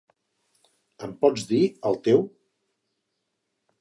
[1.07, 2.25] Em pots dir el teu.?